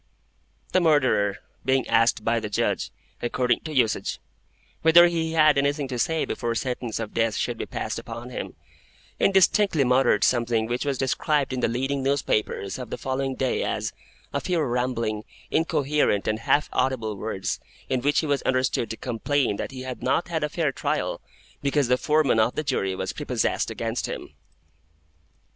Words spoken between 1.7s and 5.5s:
asked by the Judge, according to usage, whether he